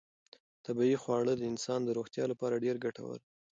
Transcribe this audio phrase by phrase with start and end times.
[0.65, 3.29] طبیعي خواړه د انسان د روغتیا لپاره ډېر ګټور دي.